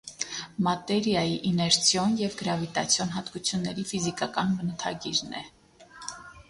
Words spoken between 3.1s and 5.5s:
հատկությունների ֆիզիկական բնութագիրն է։